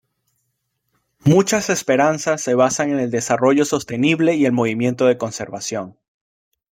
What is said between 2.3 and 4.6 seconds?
se basan en el desarrollo sostenible y el